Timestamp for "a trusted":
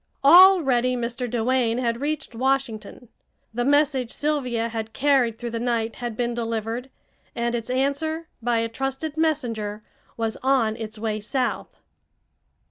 8.57-9.15